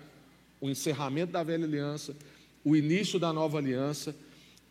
[0.61, 2.16] o encerramento da velha aliança,
[2.64, 4.14] o início da nova aliança.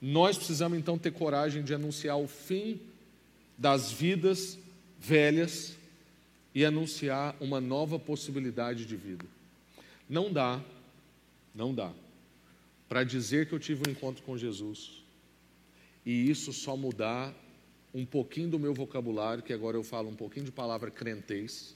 [0.02, 2.80] Nós precisamos então ter coragem de anunciar o fim
[3.58, 4.58] das vidas
[5.00, 5.78] velhas
[6.54, 9.26] e anunciar uma nova possibilidade de vida.
[10.10, 10.62] Não dá,
[11.54, 11.91] não dá,
[12.88, 15.04] para dizer que eu tive um encontro com Jesus
[16.06, 17.34] e isso só mudar
[17.93, 21.76] um pouquinho do meu vocabulário, que agora eu falo um pouquinho de palavra crentez,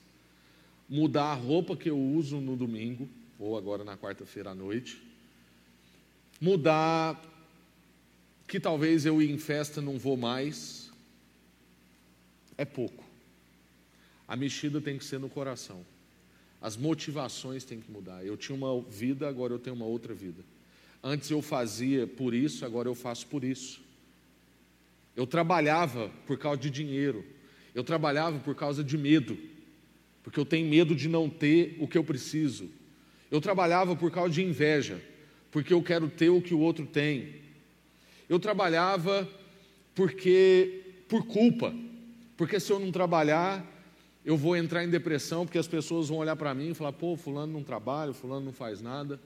[0.88, 3.08] mudar a roupa que eu uso no domingo,
[3.40, 5.02] ou agora na quarta-feira à noite,
[6.42, 7.20] mudar
[8.48, 10.92] que talvez eu em festa não vou mais,
[12.58, 13.04] é pouco.
[14.28, 15.86] A mexida tem que ser no coração.
[16.62, 18.26] As motivações têm que mudar.
[18.26, 20.44] Eu tinha uma vida, agora eu tenho uma outra vida.
[21.02, 23.80] Antes eu fazia por isso, agora eu faço por isso.
[25.16, 27.26] Eu trabalhava por causa de dinheiro.
[27.74, 29.38] Eu trabalhava por causa de medo.
[30.22, 32.70] Porque eu tenho medo de não ter o que eu preciso.
[33.32, 35.02] Eu trabalhava por causa de inveja,
[35.52, 37.36] porque eu quero ter o que o outro tem.
[38.28, 39.28] Eu trabalhava
[39.96, 41.74] porque por culpa,
[42.38, 43.66] porque se eu não trabalhar,
[44.26, 47.16] eu vou entrar em depressão, porque as pessoas vão olhar para mim e falar: "Pô,
[47.16, 49.20] fulano não trabalha, fulano não faz nada".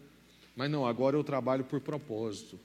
[0.56, 2.60] Mas não, agora eu trabalho por propósito.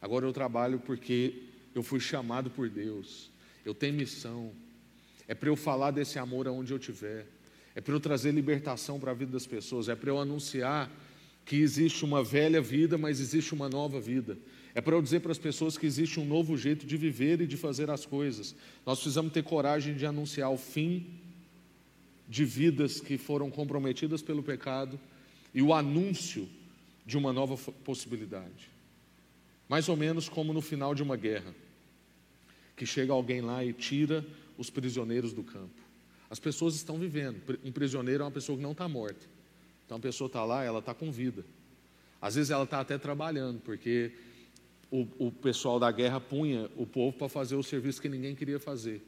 [0.00, 1.42] Agora eu trabalho porque
[1.74, 3.30] eu fui chamado por Deus.
[3.64, 4.52] Eu tenho missão.
[5.26, 7.26] É para eu falar desse amor aonde eu estiver
[7.74, 10.90] é para eu trazer libertação para a vida das pessoas, é para eu anunciar
[11.44, 14.38] que existe uma velha vida, mas existe uma nova vida.
[14.74, 17.46] É para eu dizer para as pessoas que existe um novo jeito de viver e
[17.46, 18.54] de fazer as coisas.
[18.86, 21.06] Nós precisamos ter coragem de anunciar o fim
[22.28, 24.98] de vidas que foram comprometidas pelo pecado
[25.52, 26.48] e o anúncio
[27.04, 28.70] de uma nova possibilidade.
[29.68, 31.54] Mais ou menos como no final de uma guerra,
[32.76, 34.24] que chega alguém lá e tira
[34.56, 35.83] os prisioneiros do campo.
[36.34, 37.40] As pessoas estão vivendo.
[37.62, 39.24] Um prisioneiro é uma pessoa que não está morta.
[39.86, 41.44] Então a pessoa está lá, ela está com vida.
[42.20, 44.10] Às vezes ela está até trabalhando, porque
[44.90, 48.58] o, o pessoal da guerra punha o povo para fazer o serviço que ninguém queria
[48.58, 49.00] fazer.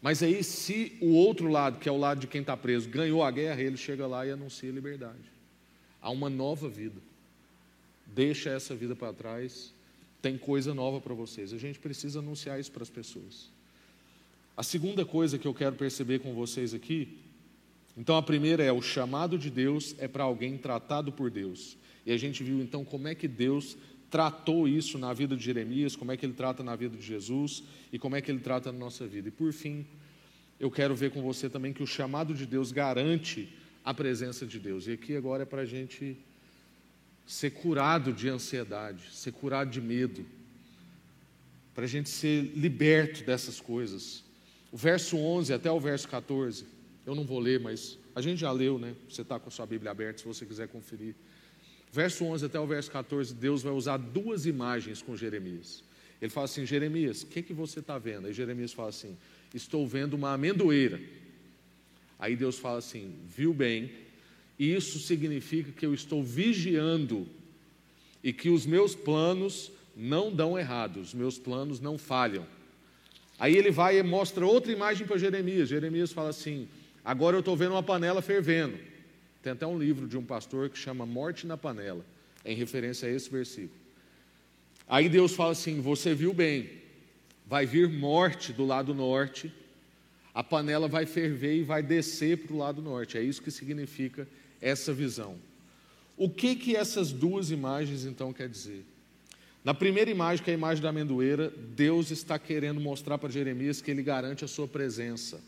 [0.00, 3.24] Mas aí, se o outro lado, que é o lado de quem está preso, ganhou
[3.24, 5.32] a guerra, ele chega lá e anuncia liberdade.
[6.00, 7.00] Há uma nova vida.
[8.06, 9.74] Deixa essa vida para trás.
[10.22, 11.52] Tem coisa nova para vocês.
[11.52, 13.52] A gente precisa anunciar isso para as pessoas.
[14.56, 17.18] A segunda coisa que eu quero perceber com vocês aqui,
[17.96, 21.76] então a primeira é o chamado de Deus é para alguém tratado por Deus.
[22.06, 23.76] E a gente viu então como é que Deus
[24.10, 27.64] tratou isso na vida de Jeremias, como é que ele trata na vida de Jesus
[27.92, 29.28] e como é que ele trata na nossa vida.
[29.28, 29.84] E por fim,
[30.60, 33.48] eu quero ver com você também que o chamado de Deus garante
[33.84, 34.86] a presença de Deus.
[34.86, 36.16] E aqui agora é para a gente
[37.26, 40.24] ser curado de ansiedade, ser curado de medo,
[41.74, 44.23] para a gente ser liberto dessas coisas.
[44.74, 46.64] O verso 11 até o verso 14,
[47.06, 48.96] eu não vou ler, mas a gente já leu, né?
[49.08, 51.14] Você está com a sua Bíblia aberta, se você quiser conferir.
[51.92, 55.84] Verso 11 até o verso 14, Deus vai usar duas imagens com Jeremias.
[56.20, 58.26] Ele fala assim: Jeremias, o que, que você está vendo?
[58.26, 59.16] Aí Jeremias fala assim:
[59.54, 61.00] Estou vendo uma amendoeira.
[62.18, 63.92] Aí Deus fala assim: Viu bem,
[64.58, 67.28] isso significa que eu estou vigiando
[68.24, 72.44] e que os meus planos não dão errado, os meus planos não falham.
[73.38, 75.68] Aí ele vai e mostra outra imagem para Jeremias.
[75.68, 76.68] Jeremias fala assim:
[77.04, 78.78] Agora eu estou vendo uma panela fervendo.
[79.42, 82.04] Tem até um livro de um pastor que chama Morte na Panela,
[82.44, 83.78] em referência a esse versículo.
[84.88, 86.70] Aí Deus fala assim: Você viu bem,
[87.46, 89.52] vai vir morte do lado norte,
[90.32, 93.18] a panela vai ferver e vai descer para o lado norte.
[93.18, 94.26] É isso que significa
[94.60, 95.36] essa visão.
[96.16, 98.84] O que que essas duas imagens então quer dizer?
[99.64, 103.80] Na primeira imagem, que é a imagem da amendoeira, Deus está querendo mostrar para Jeremias
[103.80, 105.40] que ele garante a sua presença,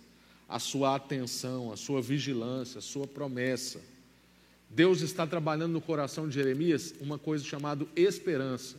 [0.48, 3.78] a sua atenção, a sua vigilância, a sua promessa.
[4.70, 8.76] Deus está trabalhando no coração de Jeremias uma coisa chamada esperança.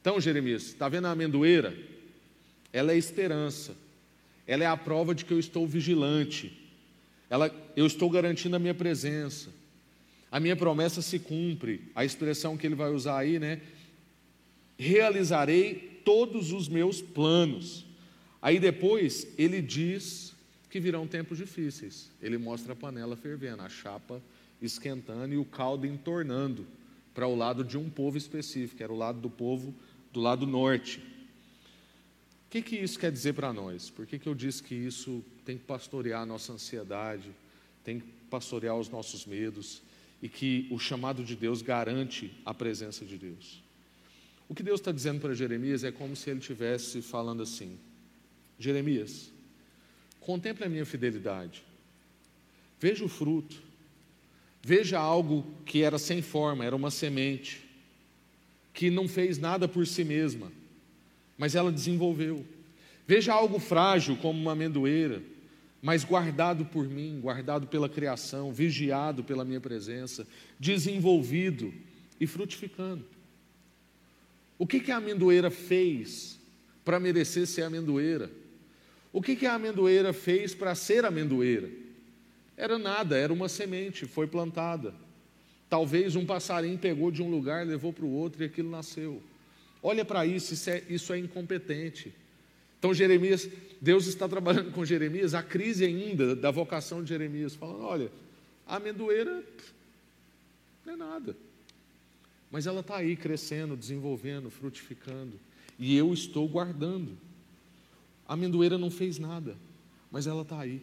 [0.00, 1.76] Então, Jeremias, está vendo a amendoeira?
[2.72, 3.74] Ela é esperança.
[4.46, 6.56] Ela é a prova de que eu estou vigilante.
[7.28, 9.50] Ela, eu estou garantindo a minha presença.
[10.30, 11.90] A minha promessa se cumpre.
[11.96, 13.60] A expressão que ele vai usar aí, né?
[14.78, 17.84] Realizarei todos os meus planos.
[18.40, 20.34] Aí depois ele diz
[20.70, 22.10] que virão tempos difíceis.
[22.20, 24.22] Ele mostra a panela fervendo, a chapa
[24.60, 26.66] esquentando e o caldo entornando
[27.14, 29.74] para o lado de um povo específico, era o lado do povo
[30.12, 30.98] do lado norte.
[30.98, 33.90] O que, que isso quer dizer para nós?
[33.90, 37.30] Por que, que eu disse que isso tem que pastorear a nossa ansiedade,
[37.82, 39.82] tem que pastorear os nossos medos
[40.22, 43.65] e que o chamado de Deus garante a presença de Deus?
[44.48, 47.78] O que Deus está dizendo para Jeremias é como se ele estivesse falando assim:
[48.58, 49.32] Jeremias,
[50.20, 51.64] contemple a minha fidelidade,
[52.80, 53.60] veja o fruto,
[54.62, 57.64] veja algo que era sem forma, era uma semente,
[58.72, 60.52] que não fez nada por si mesma,
[61.36, 62.44] mas ela desenvolveu.
[63.06, 65.22] Veja algo frágil como uma amendoeira,
[65.80, 70.26] mas guardado por mim, guardado pela criação, vigiado pela minha presença,
[70.58, 71.72] desenvolvido
[72.18, 73.15] e frutificando.
[74.58, 76.38] O que, que a amendoeira fez
[76.84, 78.30] para merecer ser amendoeira?
[79.12, 81.70] O que, que a amendoeira fez para ser amendoeira?
[82.56, 84.94] Era nada, era uma semente, foi plantada.
[85.68, 89.22] Talvez um passarinho pegou de um lugar, levou para o outro e aquilo nasceu.
[89.82, 92.14] Olha para isso, isso é, isso é incompetente.
[92.78, 93.48] Então, Jeremias,
[93.80, 98.12] Deus está trabalhando com Jeremias, a crise ainda da vocação de Jeremias, falando: olha,
[98.66, 99.42] a amendoeira
[100.84, 101.36] não é nada.
[102.56, 105.38] Mas ela está aí crescendo, desenvolvendo, frutificando.
[105.78, 107.18] E eu estou guardando.
[108.26, 109.58] A amendoeira não fez nada,
[110.10, 110.80] mas ela está aí.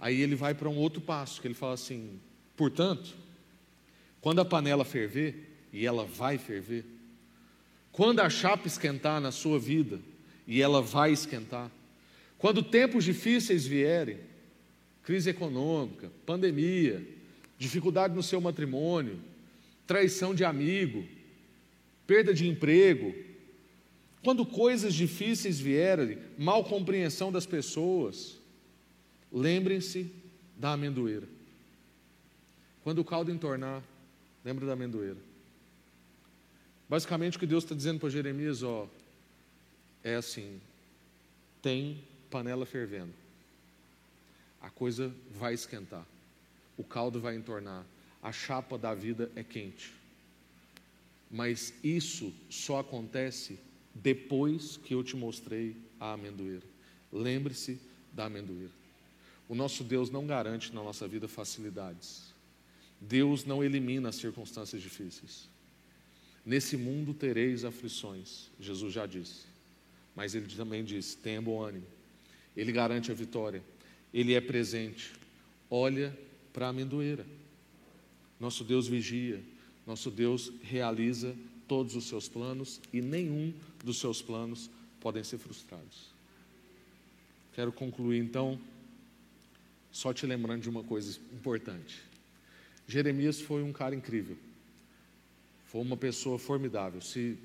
[0.00, 2.18] Aí ele vai para um outro passo, que ele fala assim:
[2.56, 3.14] portanto,
[4.18, 6.86] quando a panela ferver, e ela vai ferver,
[7.92, 10.00] quando a chapa esquentar na sua vida,
[10.46, 11.70] e ela vai esquentar,
[12.38, 14.20] quando tempos difíceis vierem,
[15.02, 17.06] crise econômica, pandemia,
[17.58, 19.20] dificuldade no seu matrimônio,
[19.86, 21.06] traição de amigo,
[22.06, 23.14] perda de emprego,
[24.22, 28.38] quando coisas difíceis vierem, mal compreensão das pessoas,
[29.30, 30.10] lembrem-se
[30.56, 31.28] da amendoeira.
[32.82, 33.82] Quando o caldo entornar,
[34.44, 35.18] lembre da amendoeira.
[36.88, 38.88] Basicamente o que Deus está dizendo para Jeremias, ó,
[40.02, 40.60] é assim:
[41.60, 43.12] tem panela fervendo,
[44.60, 46.06] a coisa vai esquentar,
[46.76, 47.84] o caldo vai entornar,
[48.26, 49.92] a chapa da vida é quente.
[51.30, 53.56] Mas isso só acontece
[53.94, 56.66] depois que eu te mostrei a amendoeira.
[57.12, 57.78] Lembre-se
[58.12, 58.72] da amendoeira.
[59.48, 62.34] O nosso Deus não garante na nossa vida facilidades.
[63.00, 65.48] Deus não elimina as circunstâncias difíceis.
[66.44, 69.46] Nesse mundo tereis aflições, Jesus já disse.
[70.16, 71.86] Mas ele também disse: tenha bom ânimo.
[72.56, 73.62] Ele garante a vitória.
[74.12, 75.12] Ele é presente.
[75.70, 76.18] Olha
[76.52, 77.24] para a amendoeira.
[78.38, 79.42] Nosso Deus vigia,
[79.86, 81.34] nosso Deus realiza
[81.66, 83.52] todos os seus planos e nenhum
[83.84, 84.70] dos seus planos
[85.00, 86.14] podem ser frustrados.
[87.54, 88.58] Quero concluir então,
[89.90, 92.02] só te lembrando de uma coisa importante.
[92.86, 94.36] Jeremias foi um cara incrível.
[95.66, 97.00] Foi uma pessoa formidável.
[97.00, 97.38] Se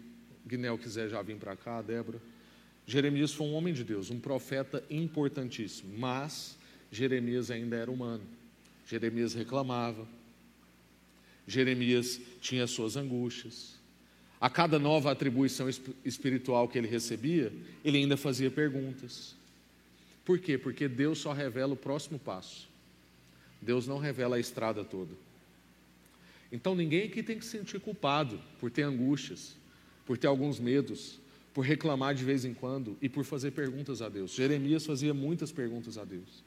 [0.46, 2.22] Guinel quiser já vir para cá, Débora.
[2.86, 6.58] Jeremias foi um homem de Deus, um profeta importantíssimo, mas
[6.92, 8.24] Jeremias ainda era humano.
[8.88, 10.06] Jeremias reclamava.
[11.52, 13.76] Jeremias tinha suas angústias.
[14.39, 15.68] A cada nova atribuição
[16.04, 17.54] espiritual que ele recebia,
[17.86, 19.36] ele ainda fazia perguntas.
[20.26, 20.58] Por quê?
[20.58, 22.68] Porque Deus só revela o próximo passo.
[23.62, 25.12] Deus não revela a estrada toda.
[26.52, 29.56] Então ninguém aqui tem que se sentir culpado por ter angústias,
[30.06, 31.20] por ter alguns medos,
[31.54, 34.32] por reclamar de vez em quando e por fazer perguntas a Deus.
[34.32, 36.43] Jeremias fazia muitas perguntas a Deus.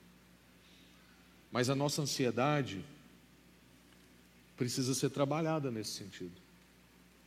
[1.53, 2.85] Mas a nossa ansiedade
[4.57, 6.33] precisa ser trabalhada nesse sentido,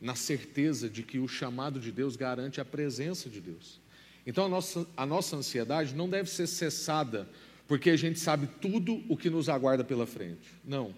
[0.00, 3.80] na certeza de que o chamado de Deus garante a presença de Deus.
[4.26, 7.28] Então a nossa, a nossa ansiedade não deve ser cessada
[7.66, 10.54] porque a gente sabe tudo o que nos aguarda pela frente.
[10.64, 10.94] Não.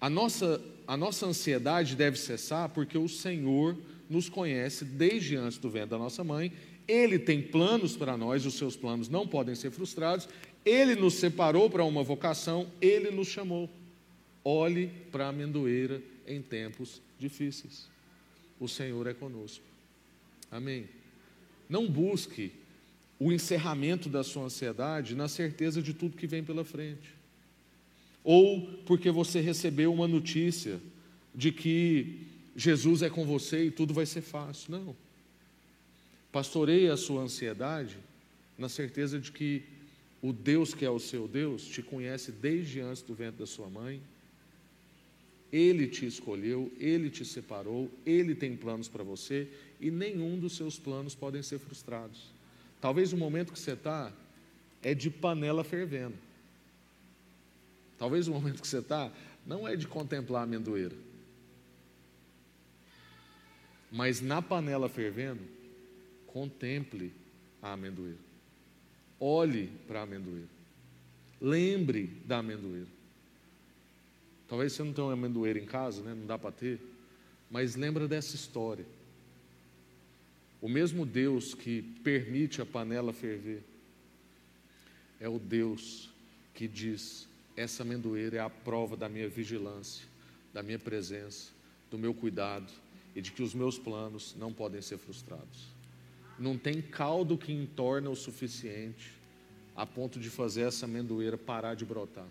[0.00, 3.76] A nossa, a nossa ansiedade deve cessar porque o Senhor
[4.08, 6.52] nos conhece desde antes do ventre da nossa mãe,
[6.88, 10.28] Ele tem planos para nós, os seus planos não podem ser frustrados,
[10.64, 13.68] Ele nos separou para uma vocação, Ele nos chamou.
[14.44, 17.88] Olhe para a amendoeira em tempos difíceis.
[18.58, 19.64] O Senhor é conosco.
[20.50, 20.88] Amém.
[21.68, 22.52] Não busque
[23.18, 27.14] o encerramento da sua ansiedade na certeza de tudo que vem pela frente.
[28.24, 30.80] Ou porque você recebeu uma notícia
[31.34, 32.26] de que
[32.56, 34.72] Jesus é com você e tudo vai ser fácil.
[34.72, 34.96] Não.
[36.32, 37.96] Pastoreie a sua ansiedade
[38.58, 39.62] na certeza de que
[40.22, 43.68] o Deus que é o seu Deus te conhece desde antes do ventre da sua
[43.68, 44.00] mãe.
[45.52, 49.48] Ele te escolheu, ele te separou, ele tem planos para você
[49.80, 52.30] e nenhum dos seus planos podem ser frustrados.
[52.80, 54.12] Talvez o momento que você está
[54.82, 56.14] é de panela fervendo.
[57.98, 59.12] Talvez o momento que você está
[59.46, 60.94] não é de contemplar a amendoeira.
[63.90, 65.42] Mas na panela fervendo,
[66.26, 67.12] contemple
[67.60, 68.18] a amendoeira.
[69.18, 70.48] Olhe para a amendoeira.
[71.40, 72.99] Lembre da amendoeira.
[74.50, 76.12] Talvez você não tenha uma amendoeira em casa, né?
[76.12, 76.80] não dá para ter,
[77.48, 78.84] mas lembra dessa história.
[80.60, 83.62] O mesmo Deus que permite a panela ferver
[85.20, 86.10] é o Deus
[86.52, 90.04] que diz: essa amendoeira é a prova da minha vigilância,
[90.52, 91.52] da minha presença,
[91.88, 92.72] do meu cuidado
[93.14, 95.68] e de que os meus planos não podem ser frustrados.
[96.36, 99.12] Não tem caldo que entorna o suficiente
[99.76, 102.26] a ponto de fazer essa amendoeira parar de brotar,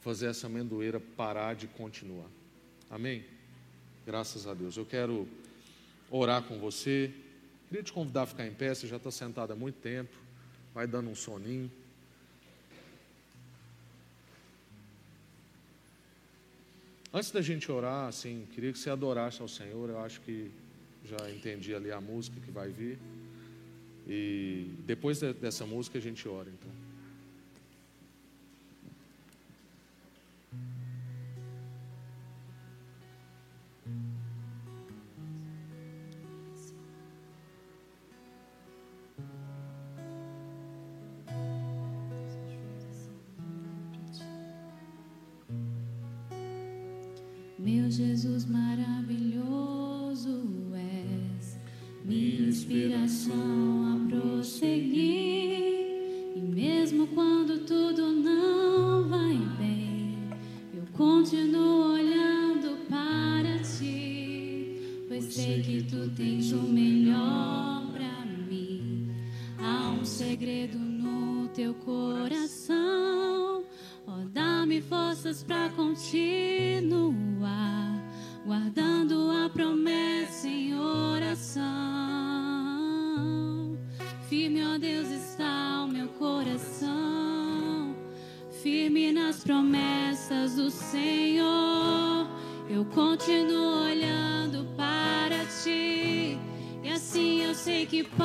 [0.00, 2.28] fazer essa amendoeira parar de continuar.
[2.90, 3.24] Amém?
[4.06, 4.76] Graças a Deus.
[4.76, 5.28] Eu quero
[6.10, 7.12] orar com você.
[7.68, 10.16] Queria te convidar a ficar em pé, você já está sentado há muito tempo,
[10.74, 11.70] vai dando um soninho.
[17.12, 19.90] Antes da gente orar, assim, queria que você adorasse ao Senhor.
[19.90, 20.50] Eu acho que
[21.04, 22.98] já entendi ali a música que vai vir.
[24.06, 26.70] E depois dessa música a gente ora, então.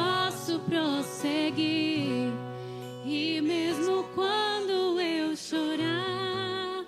[0.03, 2.31] Posso prosseguir.
[3.05, 6.85] E mesmo quando eu chorar,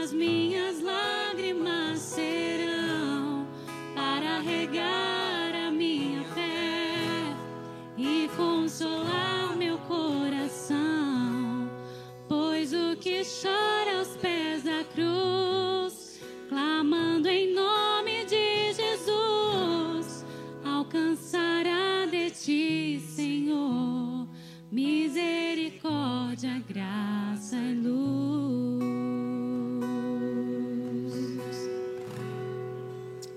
[0.00, 3.46] as minhas lágrimas serão
[3.94, 7.36] para regar a minha fé
[7.96, 11.70] e consolar meu coração.
[12.28, 13.81] Pois o que chora
[26.42, 28.82] misericórdia, graça e luz.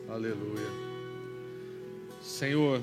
[0.10, 0.72] Aleluia.
[2.22, 2.82] Senhor,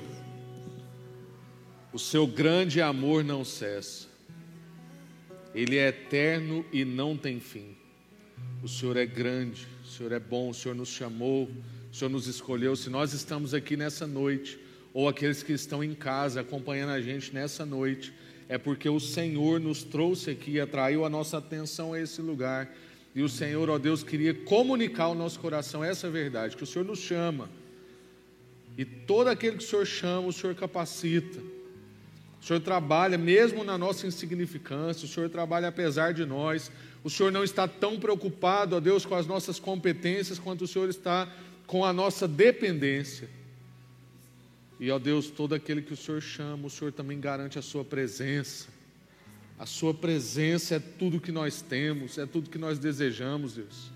[1.91, 4.07] o seu grande amor não cessa.
[5.53, 7.75] Ele é eterno e não tem fim.
[8.63, 11.51] O Senhor é grande, o Senhor é bom, o Senhor nos chamou,
[11.91, 12.75] o Senhor nos escolheu.
[12.75, 14.57] Se nós estamos aqui nessa noite,
[14.93, 18.13] ou aqueles que estão em casa acompanhando a gente nessa noite,
[18.49, 22.69] é porque o Senhor nos trouxe aqui, atraiu a nossa atenção a esse lugar.
[23.15, 26.85] E o Senhor, ó Deus, queria comunicar ao nosso coração essa verdade, que o Senhor
[26.85, 27.49] nos chama.
[28.77, 31.39] E todo aquele que o Senhor chama, o Senhor capacita.
[32.41, 36.71] O Senhor trabalha mesmo na nossa insignificância, o Senhor trabalha apesar de nós.
[37.03, 40.89] O Senhor não está tão preocupado, ó Deus, com as nossas competências, quanto o Senhor
[40.89, 41.31] está
[41.65, 43.29] com a nossa dependência.
[44.79, 47.85] E, ó Deus, todo aquele que o Senhor chama, o Senhor também garante a sua
[47.85, 48.67] presença.
[49.57, 53.91] A sua presença é tudo que nós temos, é tudo que nós desejamos, Deus.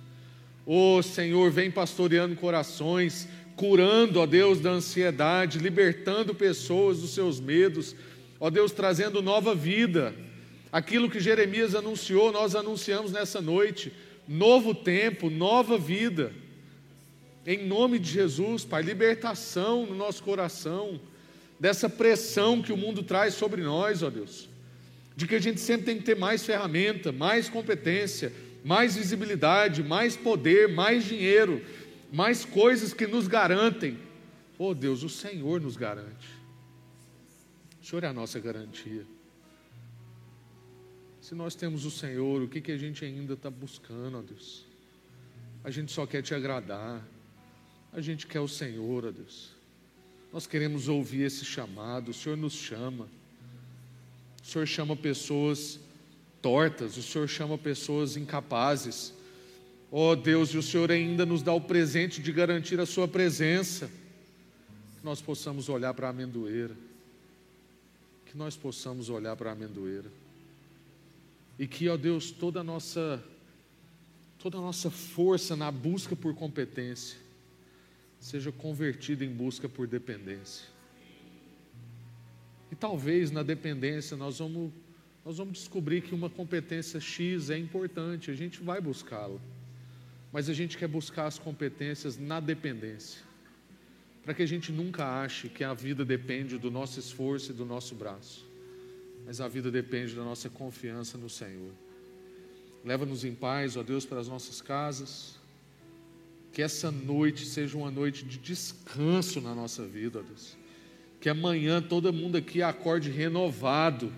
[0.65, 7.95] Ô Senhor, vem pastoreando corações, curando, ó Deus, da ansiedade, libertando pessoas dos seus medos,
[8.39, 10.13] ó Deus, trazendo nova vida.
[10.71, 13.91] Aquilo que Jeremias anunciou, nós anunciamos nessa noite:
[14.27, 16.31] novo tempo, nova vida.
[17.49, 20.99] Em nome de Jesus, Pai, libertação no nosso coração,
[21.57, 24.49] dessa pressão que o mundo traz sobre nós, ó Deus.
[25.15, 28.33] De que a gente sempre tem que ter mais ferramenta, mais competência,
[28.65, 31.65] mais visibilidade, mais poder, mais dinheiro,
[32.11, 33.97] mais coisas que nos garantem.
[34.59, 36.27] Oh Deus, o Senhor nos garante.
[37.81, 39.05] O Senhor é a nossa garantia.
[41.21, 44.65] Se nós temos o Senhor, o que, que a gente ainda está buscando, ó Deus?
[45.63, 47.01] A gente só quer te agradar.
[47.97, 49.49] A gente quer o Senhor, ó Deus.
[50.31, 52.11] Nós queremos ouvir esse chamado.
[52.11, 53.07] O Senhor nos chama.
[54.43, 55.79] O Senhor chama pessoas
[56.39, 56.95] tortas.
[56.95, 59.11] O Senhor chama pessoas incapazes.
[59.91, 63.87] Ó Deus, e o Senhor ainda nos dá o presente de garantir a Sua presença.
[64.99, 66.75] Que nós possamos olhar para a amendoeira.
[68.27, 70.11] Que nós possamos olhar para a amendoeira.
[71.57, 73.23] E que, ó Deus, toda a nossa
[74.37, 77.25] toda a nossa força na busca por competência
[78.19, 80.67] seja convertida em busca por dependência.
[82.71, 84.71] E talvez na dependência nós vamos
[85.23, 89.41] nós vamos descobrir que uma competência X é importante, a gente vai buscá-la
[90.31, 93.21] mas a gente quer buscar as competências na dependência,
[94.23, 97.65] para que a gente nunca ache que a vida depende do nosso esforço e do
[97.65, 98.45] nosso braço,
[99.25, 101.71] mas a vida depende da nossa confiança no Senhor.
[102.83, 105.39] Leva-nos em paz, ó Deus, para as nossas casas.
[106.57, 110.57] Que essa noite seja uma noite de descanso na nossa vida, Deus.
[111.21, 114.11] Que amanhã todo mundo aqui acorde renovado,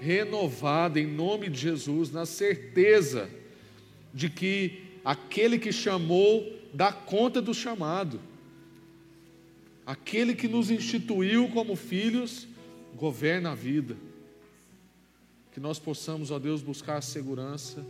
[0.00, 3.28] renovado em nome de Jesus, na certeza
[4.14, 8.20] de que aquele que chamou dá conta do chamado.
[9.84, 12.46] Aquele que nos instituiu como filhos
[12.94, 13.96] governa a vida.
[15.50, 17.84] Que nós possamos, ó Deus, buscar a segurança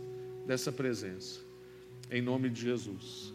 [0.47, 1.39] dessa presença.
[2.09, 3.34] Em nome de Jesus.